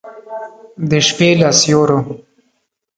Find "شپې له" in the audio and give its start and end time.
1.07-1.49